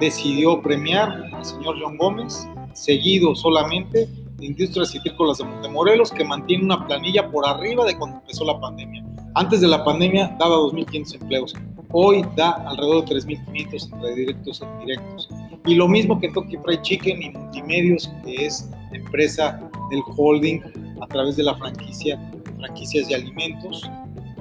decidió 0.00 0.60
premiar 0.60 1.24
al 1.32 1.44
señor 1.44 1.76
John 1.80 1.96
Gómez, 1.96 2.48
seguido 2.72 3.34
solamente 3.34 4.08
Industrias 4.40 4.90
Citrícolas 4.90 5.38
de 5.38 5.44
Montemorelos, 5.44 6.10
que 6.10 6.24
mantiene 6.24 6.64
una 6.64 6.86
planilla 6.86 7.30
por 7.30 7.46
arriba 7.46 7.84
de 7.84 7.96
cuando 7.96 8.18
empezó 8.18 8.44
la 8.44 8.58
pandemia. 8.58 9.04
Antes 9.34 9.60
de 9.60 9.68
la 9.68 9.84
pandemia 9.84 10.36
daba 10.38 10.56
2.500 10.56 11.14
empleos. 11.22 11.54
Hoy 11.92 12.24
da 12.36 12.50
alrededor 12.50 13.08
de 13.08 13.16
3.500 13.16 13.92
entre 13.92 14.14
directos 14.14 14.60
e 14.60 14.64
indirectos. 14.64 15.28
Y 15.66 15.74
lo 15.74 15.86
mismo 15.86 16.18
que 16.18 16.28
Toki 16.30 16.56
Fried 16.58 16.80
Chicken 16.82 17.22
y 17.22 17.30
Multimedios, 17.30 18.10
que 18.24 18.46
es 18.46 18.68
empresa 18.92 19.60
del 19.90 20.00
holding 20.16 20.60
a 21.00 21.06
través 21.06 21.36
de 21.36 21.44
la 21.44 21.54
franquicia, 21.54 22.20
franquicias 22.56 23.08
de 23.08 23.14
alimentos. 23.14 23.88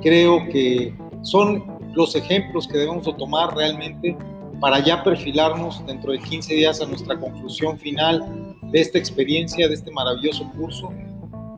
Creo 0.02 0.48
que 0.50 0.94
son 1.22 1.64
los 1.94 2.16
ejemplos 2.16 2.68
que 2.68 2.78
debemos 2.78 3.04
tomar 3.18 3.56
realmente 3.56 4.18
para 4.60 4.80
ya 4.80 5.04
perfilarnos 5.04 5.86
dentro 5.86 6.12
de 6.12 6.20
15 6.20 6.54
días 6.54 6.82
a 6.82 6.86
nuestra 6.86 7.20
conclusión 7.20 7.78
final 7.78 8.56
de 8.64 8.82
esta 8.82 8.98
experiencia, 8.98 9.68
de 9.68 9.74
este 9.74 9.92
maravilloso 9.92 10.50
curso, 10.58 10.92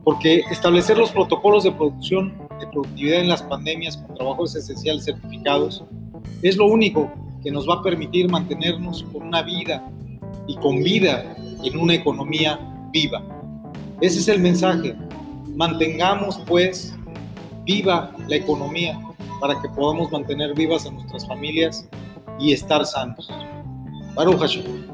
porque 0.04 0.42
establecer 0.50 0.98
los 0.98 1.10
protocolos 1.10 1.64
de 1.64 1.72
producción, 1.72 2.34
productividad 2.66 3.20
en 3.20 3.28
las 3.28 3.42
pandemias 3.42 3.96
con 3.96 4.14
trabajos 4.16 4.54
esenciales 4.56 5.04
certificados, 5.04 5.84
es 6.42 6.56
lo 6.56 6.66
único 6.66 7.10
que 7.42 7.50
nos 7.50 7.68
va 7.68 7.74
a 7.74 7.82
permitir 7.82 8.30
mantenernos 8.30 9.04
con 9.12 9.22
una 9.22 9.42
vida 9.42 9.88
y 10.46 10.56
con 10.56 10.82
vida 10.82 11.36
en 11.62 11.78
una 11.78 11.94
economía 11.94 12.58
viva. 12.92 13.22
Ese 14.00 14.18
es 14.18 14.28
el 14.28 14.40
mensaje. 14.40 14.96
Mantengamos 15.54 16.38
pues 16.46 16.94
viva 17.64 18.14
la 18.28 18.36
economía, 18.36 18.98
para 19.42 19.60
que 19.60 19.68
podamos 19.70 20.12
mantener 20.12 20.54
vivas 20.54 20.86
a 20.86 20.90
nuestras 20.92 21.26
familias 21.26 21.88
y 22.38 22.52
estar 22.52 22.86
sanos. 22.86 23.28
Baruch 24.14 24.38
Hashem. 24.38 24.92